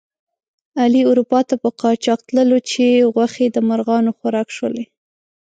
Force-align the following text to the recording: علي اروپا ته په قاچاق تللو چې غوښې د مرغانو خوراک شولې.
علي 0.81 1.01
اروپا 1.09 1.39
ته 1.49 1.55
په 1.63 1.69
قاچاق 1.81 2.19
تللو 2.27 2.57
چې 2.71 2.83
غوښې 3.13 3.45
د 3.51 3.57
مرغانو 3.69 4.11
خوراک 4.17 4.47
شولې. 4.57 4.85